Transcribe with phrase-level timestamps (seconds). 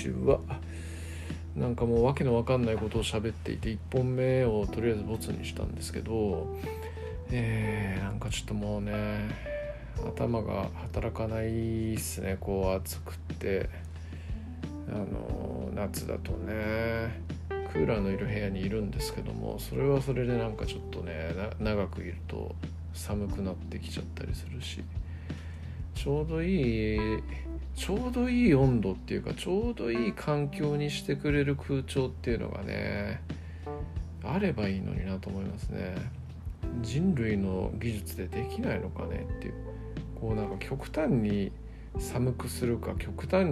[0.00, 0.40] ちは
[1.56, 6.46] なんかもう訳のわかんないことを喋っていて1本目をとりあえずボツにしたんですけど
[7.30, 9.30] えー、なんかちょっともうね
[10.06, 13.86] 頭が働かないっすねこう暑くて。
[14.88, 17.20] あの夏だとね
[17.72, 22.54] クーラーのいる部屋にいるんですけどもそれはそれでなんかちょっとね長くいると
[22.94, 24.82] 寒くなってきちゃったりするし
[25.94, 26.98] ちょうどいい
[27.76, 33.20] ちょうどいい温度っていうかちょうどいい環境にしてくれる空調っていうのがね
[34.24, 35.94] あればいいのになと思いますね。
[36.82, 39.54] 人類の技術でできないのかねっていう。
[40.20, 41.52] こうなんか極端に
[41.98, 43.46] 寒くするか極端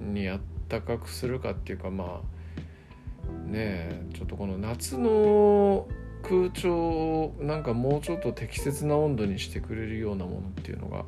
[0.00, 5.86] にあったかくするかっていうかまあねえちょっとこの夏の
[6.22, 11.04] 空調をなんかもうちょっと適切な温度にしてくれるようなものっていうのが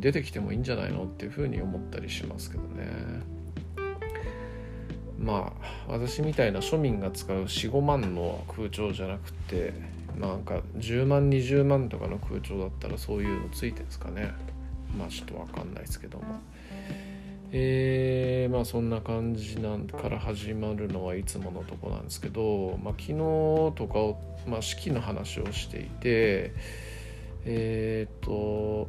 [0.00, 3.36] 出てきてもいいんじゃないのっていうふうに思ったりしますけどね。
[5.18, 9.72] まあ私みたいな庶民が使う45万の空調じゃなくて
[10.18, 14.32] なんか10万20万とかの空調だったらそういうのついてるんですかね。
[14.96, 16.24] まあちょっと分かんないですけども。
[17.52, 23.14] えー、まあそんな感じなんから始まるのはいつものとこなんですけど、まあ、昨日
[23.76, 26.52] とかを、まあ、式の話をしていて
[27.44, 28.88] えっ、と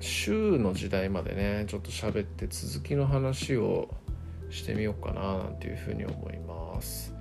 [0.00, 3.88] 週の時代までねちょっと喋って続きの話を
[4.50, 7.14] してみようかななんていうふうに思います。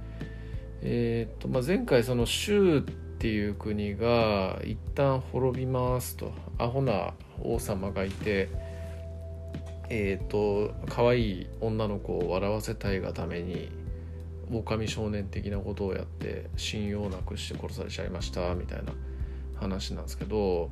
[0.81, 2.81] えっ、ー、とまあ、前回その州っ
[3.19, 8.49] ていう国が一旦滅びますとアホな王様がいて
[9.89, 13.71] えっ、ー、と可愛い女の子を笑わせたいがために
[14.51, 18.93] 狼少年的なことをやって信用なくして殺されちゃいましたみたいな
[19.59, 20.69] 話なんですけど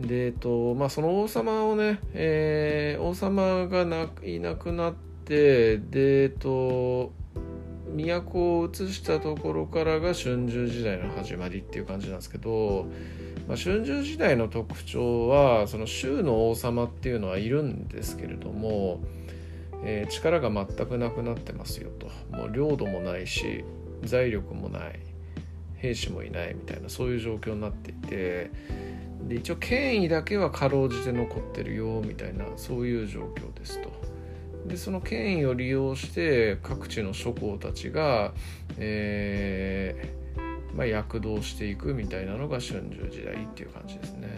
[0.00, 3.82] でえっとまあその王様をね、えー、王様が
[4.22, 4.94] いなくなっ
[5.24, 7.12] てでえっと
[7.96, 12.86] 都を移したところからが春秋時代の始まりっていう感じなんですけど、
[13.48, 19.00] まあ、春秋時代の特徴はその州の王様っていうのはいるんですけれども、
[19.84, 22.10] えー、力が全くなくなってますよと。
[22.36, 23.64] もう領土もないし
[24.02, 25.00] 財力もない
[25.76, 28.50] 兵士もいないみたいなそういう状況になっていて
[29.26, 33.90] で一応権威だけはかろうじて残ってるよみたいなそういう状況ですと。
[34.66, 38.32] でその権威を利用して各地の諸侯たちが、
[38.78, 44.28] えーまあ、躍動していくみたいなのが春秋時代っていう感じですね。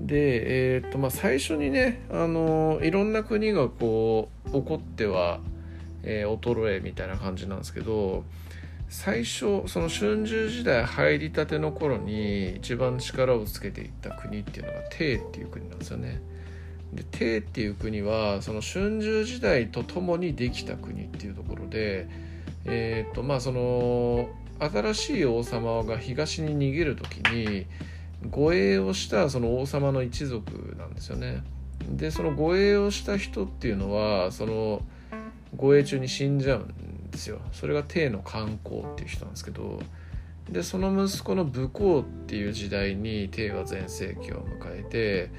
[0.00, 5.40] で、えー、っとまあ、最初にねあのいろんな国がこう起こっては、
[6.02, 8.24] えー、衰えみたいな感じなんですけど
[8.90, 16.20] 最初その春秋時代入りたての頃に一番力をつけていった国っていうのが帝っていう国なんですよね。
[16.92, 22.08] で帝っていう国はその春秋時代とともにできた国っていうところで
[22.64, 27.66] えっ、とまあその新しい王様が東に逃げる時に
[28.28, 31.44] 護衛をしたその王様の一族なんですよね。
[31.88, 34.82] でその護衛をした人っていうのはその
[35.56, 37.40] 護衛中に死んじゃうんですよ。
[37.52, 39.80] それが帝の観光っていう人なんですけど
[40.48, 45.30] でその息子の武功っていう時代に帝は全盛期を迎えて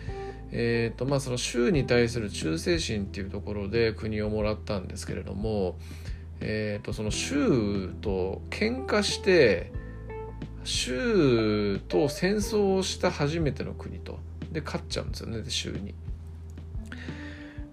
[0.53, 5.77] えーとまあ、その州に対する忠誠心っていうところで国をもらったんですけれども、
[6.41, 9.71] えー、とその州と喧嘩して
[10.65, 14.19] 州と戦争をした初めての国と
[14.51, 15.95] で勝っちゃうんですよね州に。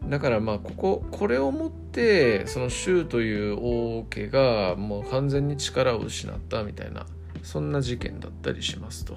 [0.04, 7.06] だからまあこここれをもってその州という王家がもう完全に力を失ったみたいな
[7.42, 9.16] そんな事件だったりしますと。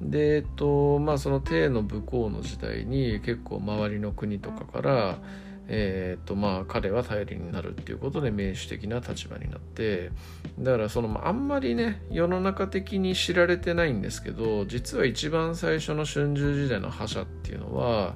[0.00, 5.18] でえっとまあその帝の武功の時代に結構周りの国とかから
[5.66, 10.10] えーとまあ、彼は頼りになるっていうことで民主的な立場になって
[10.58, 18.14] だからそのあんまりね世の中的に知られてないんですけど実は一番最初の春秋時代の覇者っていうのは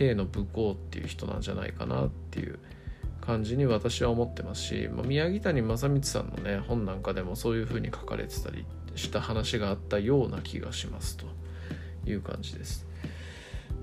[0.00, 2.58] 帝の武功っていう人なんじゃないかなっていう
[3.20, 8.64] 感じに私は思ってますし、まあ、宮城谷正光さんのね本なんかでもそういうふうに書かれてたり
[8.96, 11.26] した話があったような気がしますと
[12.06, 12.86] いう感じです。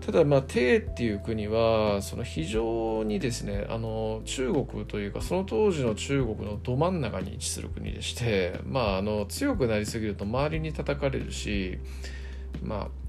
[0.01, 11.79] ただまあ帝っていう国はその非常にですねあの中国というかその当時の中国のど真ん中に位置する国でしてまああの強くなりすぎると周りに叩かれるし
[12.63, 13.06] まあ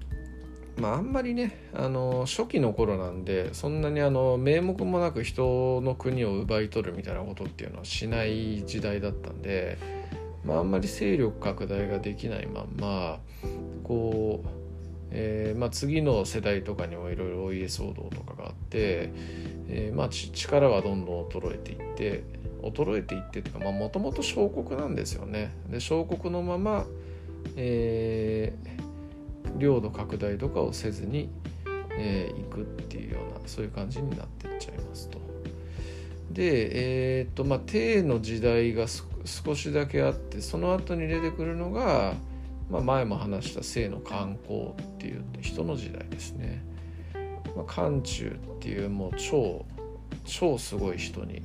[0.79, 9.79] まあ、あんまりねあの初期の頃なんでそんなにあの名目もなく人の国を奪い取るみたいなことっていうのはしない時代だったんで
[10.45, 13.19] まあ、あんまり勢力拡大ができないまんま
[13.85, 14.49] こう
[15.11, 19.11] えーまあ、次の世代とかにもいろいろお家騒動とかがあって、
[19.69, 22.25] えーまあ、力はどんどん衰えていって
[22.63, 25.53] 衰えていってっていうかもともと小国なんですよね。
[25.71, 26.85] で小国のまま、
[27.57, 28.88] えー、
[29.57, 31.31] 領土拡大とかをせずに、
[31.93, 35.19] えー、行くっていうようなそういう感じになっていっちゃいますと。
[36.31, 38.87] でえー、っとまあ帝の時代が
[39.25, 42.15] 少しだけあってその後に出てくるのが、
[42.71, 46.63] まあ、前も話した清の観光っていう人の時代ですね。
[47.57, 49.65] まあ、漢中っていうもう超
[50.25, 51.43] 超すごい人に、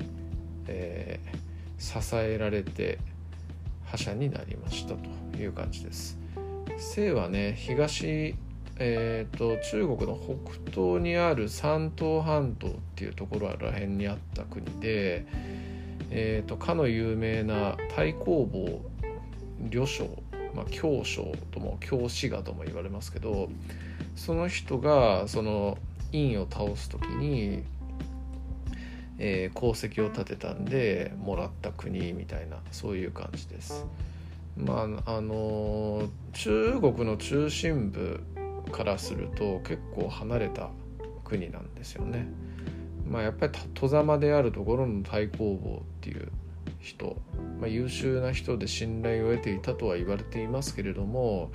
[0.67, 2.99] えー、支えられて
[3.85, 6.22] 覇者になりましたという感じです。
[6.77, 8.35] 清はね東
[8.77, 15.25] えーと、中国の北東にある山東半島っていうところら辺にあった国で、
[16.09, 18.81] えーと、かの有名な太公望
[19.69, 20.05] 呂将、
[20.55, 23.49] まあ、教将とも教師画とも言われますけど
[24.15, 25.77] その人がその
[26.11, 27.63] 院を倒す時に、
[29.19, 33.85] えー、功績を立てたんでもらった国みたいなそういう感じです。
[34.57, 38.21] まああの中国の中心部
[38.71, 40.69] からすると結構離れた
[41.23, 42.27] 国なんですよね。
[43.07, 46.31] まあ、やっぱり戸様であるところの太公望っていう
[46.79, 47.17] 人、
[47.59, 51.51] まあ、優秀な人で信頼を得ていたとは言われていますけれども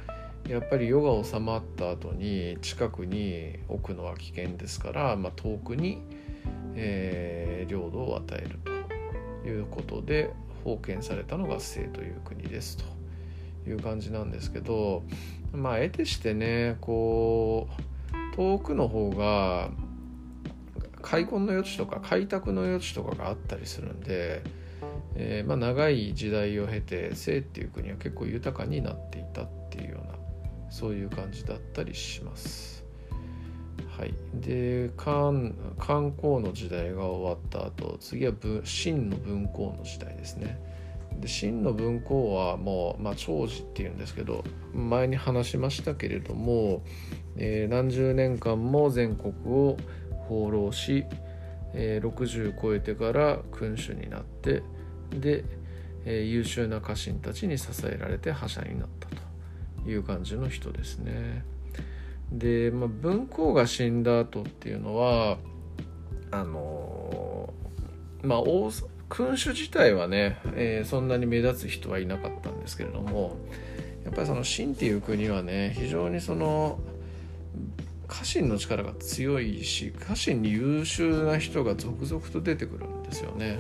[0.46, 6.02] やっぱり世が収まった後に近くに置くのは危険ですから、まあ、遠くに、
[6.74, 8.58] えー、領土を与える
[9.42, 10.30] ということで
[10.76, 12.84] 封建されたのが清という国ですと
[13.68, 15.02] いう感じなんですけど
[15.52, 19.70] まあ得てしてねこう遠くの方が
[21.02, 24.42] 開墾の余地とか開拓の余地とかがあったりするんで、
[25.16, 30.14] えー、まあ、長い時代を経て清っていう国は結構豊かになっていたっていうような
[30.70, 32.77] そういう感じだったりします。
[33.98, 35.32] はい、で漢
[35.76, 40.62] 観光の時代が終わった後次は秦の文公の時代ですね。
[41.20, 46.84] で真の文庫はもう、まあ、長寿っていうんですけど前に話しましたけれども、
[47.36, 49.76] えー、何十年間も全国を
[50.28, 51.04] 放浪し、
[51.74, 54.62] えー、60超えてから君主になって
[55.10, 55.44] で、
[56.04, 61.44] えー、優秀な家臣たちに支えられて覇者になったという感じの人ですね。
[62.32, 65.38] で、まあ、文公が死んだ後っていうのは
[66.30, 67.52] あの
[68.22, 68.70] まあ大
[69.08, 73.36] 君主自体はね、えー、そんなに目立つ人はいなかったんですけれども
[74.04, 76.78] やっぱりその秦っていう国はね非常にその
[78.06, 83.58] 家臣の力が強いし家臣に優秀な人が続々と出てくるんですよね。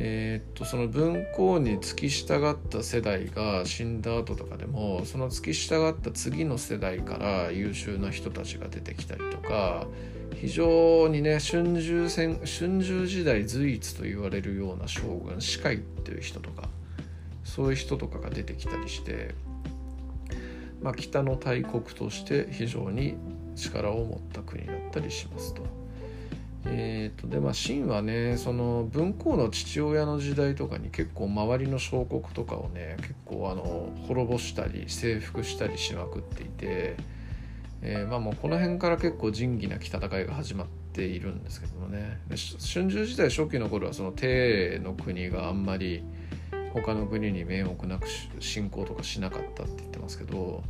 [0.00, 9.88] えー、っとその文公に付き従った世代が死んだ後とかでもその付き従った次の世代から優秀な人たちが出てきたりとか
[10.36, 16.68] 非常にね春秋戦春秋時代随一と言われるような将軍司会っていう人とか
[17.42, 19.34] そういう人とかが出てきたりして、
[20.80, 23.16] まあ、北の大国として非常に
[23.56, 25.77] 力を持った国だったりしますと。
[26.66, 37.18] えーとでまあ、秦はねその文公の父親の時代とかに結構周りの小国とかをね結構あの滅ぼしたり征服したりしまくっていて。
[37.80, 46.02] えー、まあもうこの辺から結構仁義なき戦いが始まっているんですけどもね春秋時代初期の頃はその帝の国があんまり
[46.72, 48.08] 他の国に名目なく
[48.40, 50.62] 侵攻とかしなかったって言ってますけど、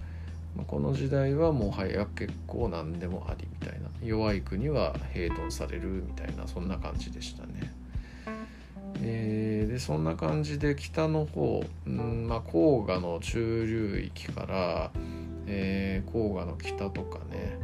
[0.65, 7.75] この時代はもはや結構何でもありみたいな弱い国は併存されるみたいなそんな感じでしたね。
[9.01, 14.91] えー、でそんな感じで北の方、うんまあ、黄河の中流域から
[15.49, 17.59] えー、黄河の北とかね、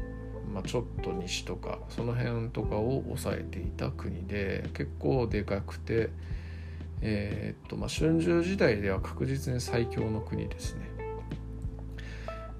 [0.52, 6.08] まあ、ちょっと西とかその辺とかを抑えていた国で結構でかくて、
[7.02, 11.03] えー、っとまあ、春秋時代では確実に最強の国ですね。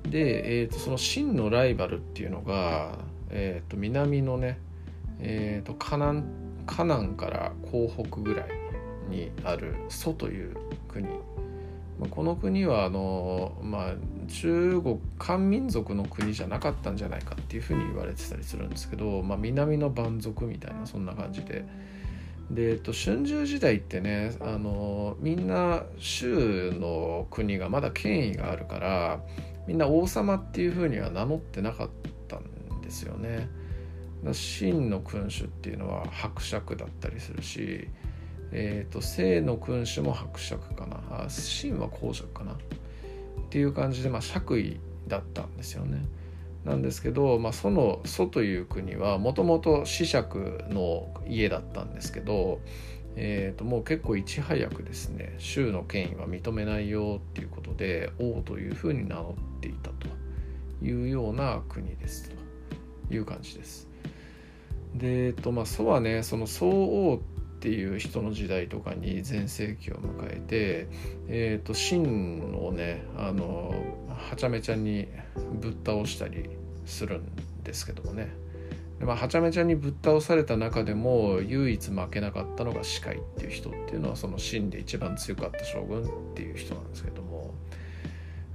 [0.08, 2.98] で、えー、とその真のライバルっていうのが、
[3.30, 4.58] えー、と南のね、
[5.20, 8.48] えー、とカナンから港北ぐらい
[9.08, 10.56] にある蘇という
[10.88, 11.08] 国
[12.10, 13.94] この国はあの、まあ、
[14.28, 21.64] 中国漢民族の国じゃなかったんじゃないかっていうふうに言われてたりするんですけど、まあ、南の蛮族みたいなそんな感じで。
[22.50, 29.20] で、えっと、春秋時代ってねあのみんな州の国がまだ権威があるから
[29.66, 31.90] みんな王様っていうふうには名乗ってなかっ
[32.28, 33.48] たんですよね。
[34.32, 37.88] 真の君主っていうのは伯爵だったりするし
[38.56, 42.56] えーと、清の君主も伯爵かな秦は公爵かなっ
[43.50, 44.78] ていう感じで、まあ、爵位
[45.08, 46.06] だったんですよね。
[46.64, 52.60] なんですけど、まあ、その祖という国はもともと子爵の家だったんですけど、
[53.16, 60.08] えー、ともう結構いち早くですね州の権威は認めないよっていうことで王というふうに名乗っていたと
[60.84, 62.30] いうような国です
[63.08, 63.88] という感じです。
[64.94, 70.88] で、えっとまあ、祖はねその宋王っていう人の時代とかに全盛期を迎えて、
[71.28, 72.02] えーと、秦
[72.62, 73.74] をねあの
[74.08, 75.08] はちゃめちゃに
[75.60, 76.50] ぶっ倒したり
[76.84, 78.43] するんですけどもね
[79.04, 87.52] で、まあ、はちゃめちゃにぶっ倒された中でも唯一負けなかったのが司会っていう人っていうのはその秦で一番強かった将軍っていう人なんですけども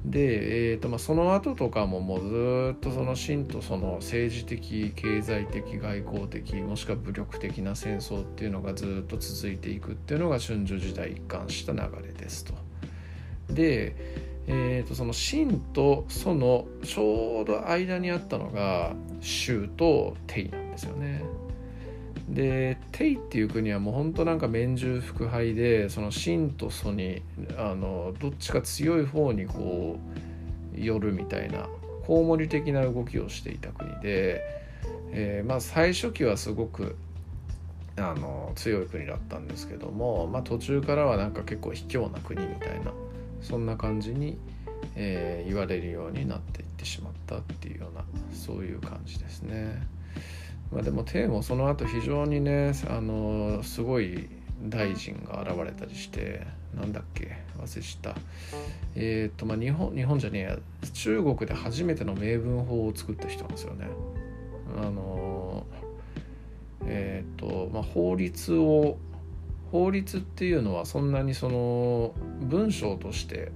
[0.03, 12.53] で、えーとまあ、その後とかももうずっとその秦とその政治的経済的外交的もしくは武力的な戦争っていうのがずっと続いていくっていうのが春秋時代一貫した流れですと。
[13.53, 21.23] で、えー、とその秦とそのちょうど間にあったのが州と鄭なんですよね。
[22.27, 27.21] でテイっていう国はもうほんとなんか面従腹背でその秦と蘇に
[27.57, 29.99] あのどっちか強い方にこ
[30.75, 31.67] う寄るみたいな
[32.05, 34.43] コウモリ的な動きをしていた国で、
[35.11, 36.95] えー、まあ最初期はすごく
[37.97, 42.93] あの強い国だったんですけども、まあ、途中からはなんか結構卑怯な国みたいな
[43.41, 44.37] そんな感じに、
[44.95, 48.03] えー、言われるようになっていってしまったっていうような
[48.33, 49.81] そういう感じですね。
[50.71, 54.29] まあ、でもテーもその後非常にねあのすごい
[54.61, 58.21] 大臣が現れたりしてなんだっけ忘れちゃった
[58.95, 60.57] えっ、ー、とまあ日本日本じゃねえや
[60.93, 63.87] 中国で初めての明文法を作った人なんですよね
[64.77, 65.65] あの
[66.85, 68.97] えっ、ー、とまあ法律を
[69.71, 73.51] 法律っていうのはそんなにその文章として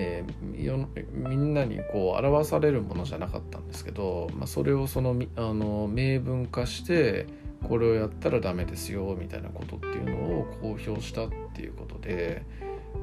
[0.00, 7.26] えー、みんなにこう表されるものじゃなかったんですけど、まあ、それをそのあの明文化して
[7.66, 12.44] これをやったらダメですよみたいなことっていうのを公表したっていうことで、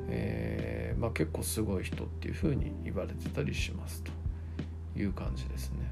[0.08, 4.12] えー、まあ、結構すごい人っていうふうに言われてたりしますと
[4.98, 5.85] いう感じですね。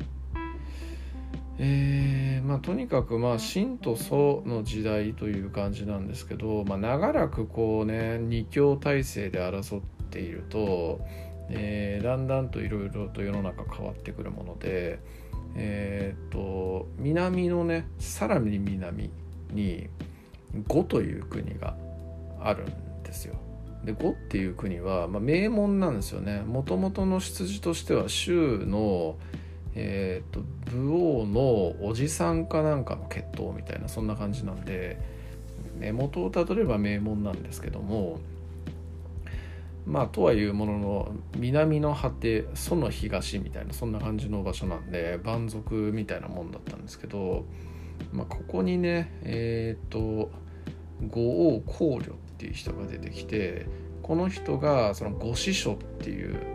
[1.59, 11.01] えーまあ、とにかくまあ秦と祖の時代という感じなんですけど、まあ、長らくこうね二強体制で争っていると、
[11.49, 14.99] えー、だんだんといろいろと世の中変わってくるもので、
[15.55, 19.11] えー、っと南のねさらに南
[19.51, 19.89] に
[20.67, 21.75] 呉という国が
[22.41, 23.35] あるんですよ。
[23.83, 26.41] で呉っていう国は、まあ、名門なんですよね。
[26.41, 29.42] もともとの出自としては州のえ
[29.75, 34.99] えーと、武王のおじさんかなんかの血統みたいなそんな感じなんで、
[35.79, 38.19] ね、元をたどれば名門なんですけども
[39.85, 47.45] まあとはいうものの南の果てその東みたいなそんな感じの場所なんで蛮族みたいなもんだったんですけど、
[48.11, 50.31] まあ、ここにねえっ、ー、と
[51.09, 53.65] 五王考慮っていう人が出てきて
[54.03, 56.52] この人がその五師匠っていう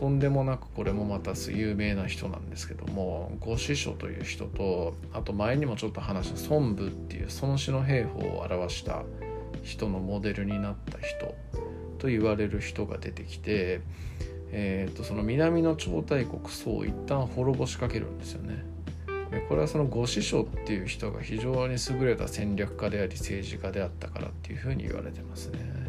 [0.00, 9.02] とんでもなくこれもまた有名な人なんですけども五師匠という人とあと前にもちょっと話した孫武っていう孫子の兵法を表した
[9.62, 11.34] 人のモデルになった人
[11.98, 13.82] と言われる人が出てきて、
[14.52, 18.64] えーと、その南の超大国宋を一旦滅ぼしかけるんですよね。
[19.30, 25.79] でこれはその五師匠っていう人が非常に優れた戦略家であり政治家であったからっていうふうに言われてますね。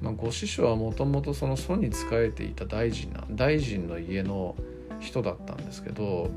[0.00, 4.54] まあ、ご師匠はもともとその祖に仕えていた大臣な大臣の家の
[5.00, 6.30] 人だったんですけど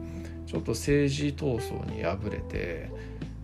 [0.47, 2.91] ちょっと政治闘争に敗れて、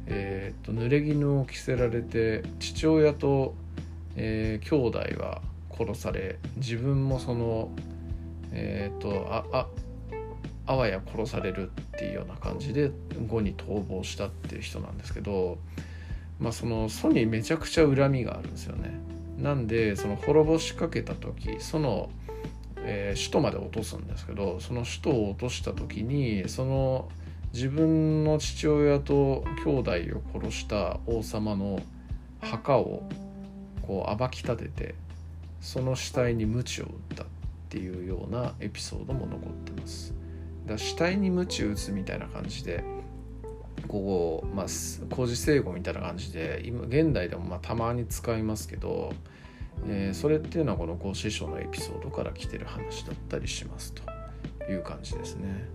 [0.08, 3.56] えー、と濡れ衣を着せられて父親と、
[4.16, 7.70] えー、兄弟は殺され自分もその
[8.52, 9.68] えっ、とああ
[10.66, 12.92] あわや殺されるっていうような感じで
[13.28, 15.58] 後に逃亡したっていう人なんですけど、
[16.40, 19.00] まあ、その祖にめちゃくちゃ恨みがあるんですよね。
[19.38, 22.10] なんでその滅ぼしかけた時その、
[22.78, 27.10] えー、首都まで落とすんですけどその首都を落とした時にその
[27.54, 29.92] 自分の父親と兄弟
[30.36, 31.80] を殺した王様の
[32.42, 33.04] 墓を
[33.82, 34.96] こう暴き立てて
[35.62, 37.26] その死体に鞭を打ったっ
[37.70, 40.14] ていうようなエピソードも残ってます。
[40.66, 42.84] だ死体に鞭打つみたいな感じで
[43.88, 44.66] こうまあ
[45.16, 49.14] 工事整合みたいな感じで今現代でもまあたまに使いますけど、
[49.88, 55.70] えー、それっていうのはこのご師匠のエピソードから来てる話だったりしますという感じですね。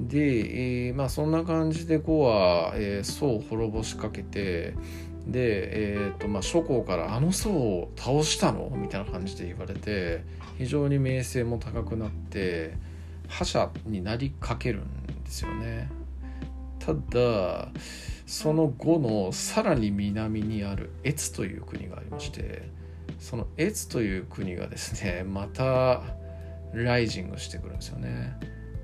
[0.00, 4.74] で、えー、まあそんな感じで呉は、えー、宋を滅ぼしかけて
[5.26, 10.22] で、えーとまあ、諸侯から「あの宋を倒したの?」みたいな感じで言われて
[10.56, 12.74] 非常に名声も高くなって
[13.28, 15.90] 覇者になりかけるんですよね
[16.88, 17.68] ただ
[18.26, 22.70] その後のさらに南にある越という国がありまして
[23.18, 26.02] その越という国がですねまた
[26.72, 28.38] ライジングしてくるんですよね。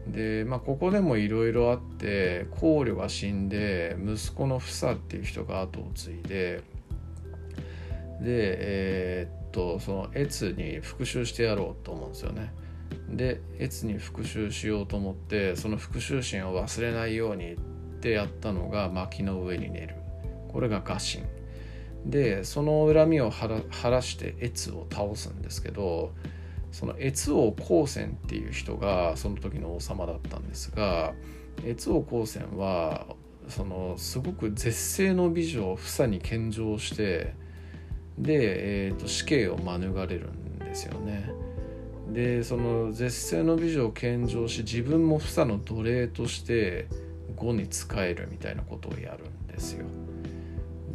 [0.06, 6.62] でまあここでもいろいろあって考慮が死んで息子の房っていう人が後を継いで
[8.20, 12.52] でえー、っとその越に復讐してやろうと思うんですよね。
[13.08, 17.56] で越に復讐しようと思ってその復讐心を忘れないようにっ
[18.04, 19.94] てやったのが薪の上に寝る
[20.52, 21.24] これが臥薪
[22.04, 26.12] でその恨みを晴らして越を倒すんですけど
[26.70, 31.14] その越王光線っていう人がその時の王様だったんですが
[31.66, 33.06] 越王光線は
[33.48, 37.34] そのすごく絶世の美女を房に献上して
[38.18, 41.30] で、えーと、死刑を免れるんですよね。
[42.12, 46.86] でその絶世の美女を献上し自分も房の奴隷として
[47.36, 49.86] 語に仕えるみたいなことをやるんですよ。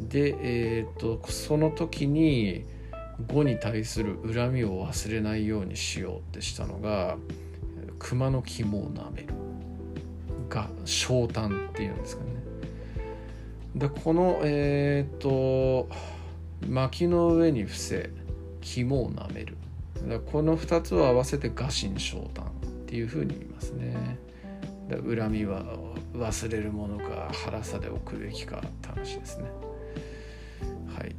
[0.09, 2.65] で、えーと、その時に
[3.27, 7.17] 語に対する恨みを忘れないようにしようってしたのが
[7.99, 9.27] 熊の肝を舐める
[10.49, 12.29] が昇胆っていうんですかね。
[13.75, 15.89] でこのえっ、ー、と
[16.67, 18.09] 薪の上に伏せ
[18.61, 19.57] 肝を舐める
[20.31, 22.49] この2つを合わせて臥薪嘗胆っ
[22.87, 24.17] ていうふうに言いますね
[24.97, 25.63] 恨みは
[26.13, 29.45] 忘れるものか腹さで送るべきかって話ですね。
[30.95, 31.15] はい。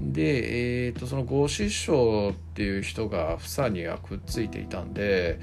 [0.00, 5.38] で、えーと、その合師匠っていう人が房にはくっついていたんで、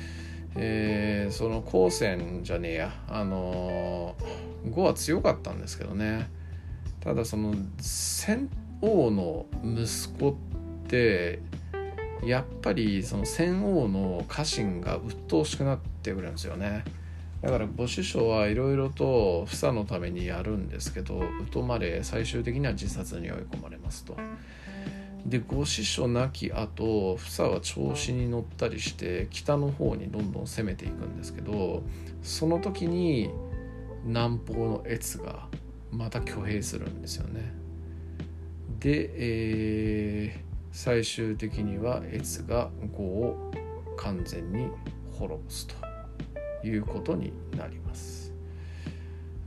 [0.56, 2.94] えー、その光線じゃねえや。
[3.08, 4.16] あの
[4.72, 6.30] 呉は強かったんですけどね。
[7.00, 8.50] ただその戦
[8.82, 10.34] 王の息子っ
[10.88, 11.40] て
[12.24, 16.84] やっぱりその戦王の家臣が鬱陶しくなってくるんですよね。
[17.42, 21.24] だからご師匠はいろいろと房のためにやるんですけど
[21.54, 24.18] 疎まれ最終的には自殺に追い込まれますと。
[25.26, 31.84] でご師匠亡き後房は調子に乗ったりして北の方にどんどん攻めていくんですけど
[32.24, 33.30] その時に
[34.06, 35.48] 南方の越が
[35.92, 37.52] また挙兵するんですよね。
[38.80, 40.40] で、えー、
[40.72, 43.52] 最終的には越が呉を
[43.98, 44.70] 完全に
[45.12, 45.89] 滅ぼすと
[46.64, 48.34] いうことになります。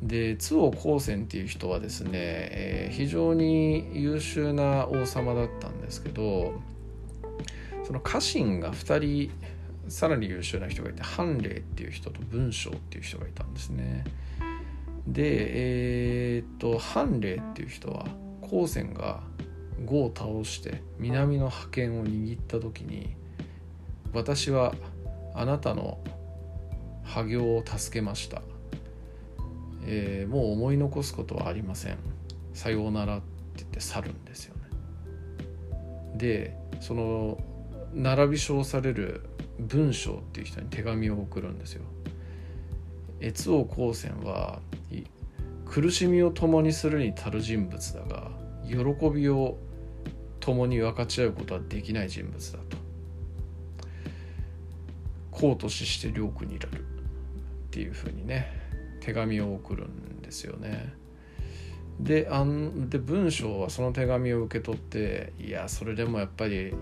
[0.03, 6.55] で津王光線っていう人はですね、えー、非常に優秀な王様だったんですけど
[7.85, 9.31] その家臣が2人
[9.88, 14.05] さらに優秀な人がいて判例っていう人と文章っていう人がいたんですね。
[15.07, 18.07] でえー、っと判例っていう人は
[18.42, 19.20] 光線が
[19.87, 23.14] 呉を倒して南の覇権を握った時に
[24.12, 24.75] 私は
[25.35, 25.98] あなたの
[27.04, 28.42] 破行を助けました、
[29.84, 31.98] えー、もう思い残すことはありません。
[32.54, 33.24] さようならって
[33.56, 34.62] 言って去るんですよね。
[36.16, 37.38] でその
[37.94, 39.22] 並び称される
[39.58, 41.82] 文章っていう人に手紙を送るんですよ。
[43.20, 44.60] 越王光線は
[45.64, 48.30] 苦しみを共にするに足る人物だが
[48.66, 49.58] 喜びを
[50.40, 52.76] 共に分かち合うことはできない人物だと。
[55.30, 56.91] 公と死して領区にいられる。
[57.72, 58.52] っていうふうにね
[59.00, 60.92] 手紙を送るんですよね
[61.98, 66.74] であんで文章はその手紙を受け取っていやそれでもやっぱり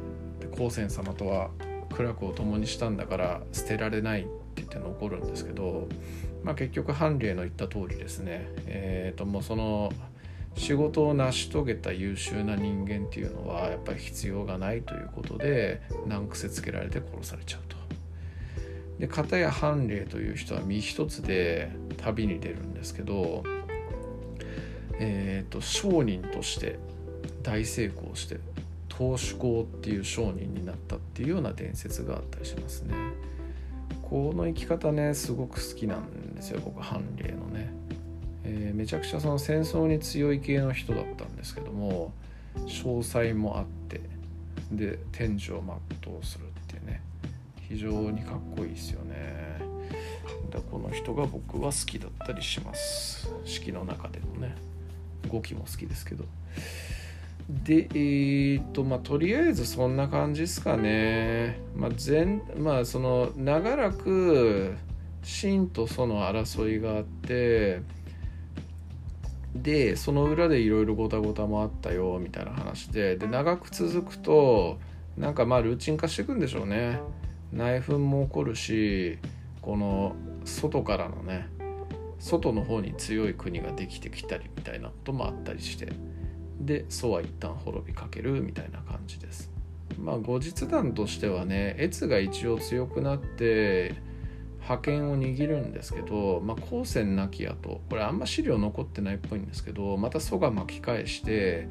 [0.50, 1.50] 光線様とは
[1.94, 5.88] 苦楽を共にしたんだから捨てられないって言って残るんですけど、
[6.42, 9.92] まあ、結局判例の言った通りですねえ、ー、ともうその
[10.57, 17.80] 仕事を成し遂げた優秀な人間っていうのはやっぱり必要がないということで難癖つけられて殺されちゃうと。
[19.00, 23.42] で片や判例という人は身一つで旅に出るんですけど、
[24.98, 26.78] えーと、商人として
[27.42, 28.38] 大成功して
[28.90, 32.94] 投手公っていう商人になったっていうような伝説があったりしますね。
[34.02, 37.72] この生き方ねすごく好きなんですよ僕判例のね。
[38.44, 42.12] えー、めちゃくちゃその戦争に強い系の人だったんですけども
[42.66, 44.00] 詳細もあって
[44.72, 45.62] で天寿を
[46.02, 46.49] 全うする
[47.70, 49.61] 非常にかっこいいですよね。
[50.50, 53.33] だこの人が僕は好きだったりします。
[53.44, 54.56] 式の中でもね。
[55.28, 56.24] 語気も好きですけど。
[57.48, 61.61] でえー、っとまあとりあえずそんな感じですかね。
[61.76, 64.74] まあ全まあその長らく
[65.22, 67.83] 真とその争いがあって
[69.54, 73.16] でその裏でいろいろごたごたもあったよみたいな話で。
[73.16, 74.80] で長く続くと
[75.16, 76.98] なんかまあルーチン化していくんでしょうね。
[77.52, 79.18] 内紛も起こるし
[79.60, 81.48] この外からのね
[82.18, 85.88] 外の方に強い国ができてきたりみたいなこともあったりして
[86.60, 89.50] で蘇は一旦滅びかけるみたいな感じです。
[89.98, 93.94] まあ後日談としてはね越が一応強くなって
[94.60, 101.66] 覇権を握るんですけど、まあ、後世なき後これあんま資料残ってないっぽいんですけどまた蘇が巻き返して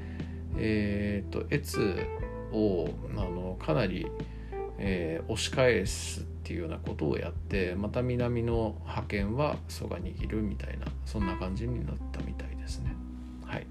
[0.57, 1.95] えっ、と越
[2.51, 4.07] をあのかなり、
[4.79, 12.95] えー、押し返すっていうようなことをやってまた南の覇権は蘇が握るみたいなそんな感じになったみたいですね。
[13.45, 13.65] はい、っ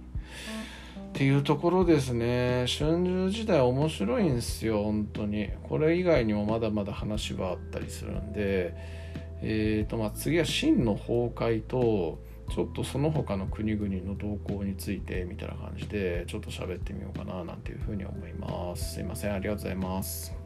[1.13, 8.99] ていうところですね春秋時代面白いんですよ本当にこれ以外にもまだまだ話はあったりするんで
[9.41, 12.19] えーとまあ、次は秦の崩壊と
[12.51, 18.95] ちょっとその他の国々の動向についてみたいな感じでちょっと喋ってみようかななんていうふうに思います。
[18.95, 20.38] すいません、ありがとうございます。